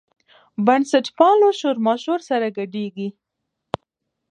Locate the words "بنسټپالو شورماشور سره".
0.65-2.47